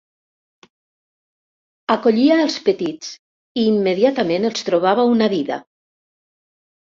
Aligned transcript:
Acollia 1.95 2.37
els 2.45 2.55
petits 2.69 3.11
i 3.63 3.65
immediatament 3.73 4.49
els 4.49 4.67
trobava 4.71 5.05
una 5.13 5.29
dida. 5.35 5.59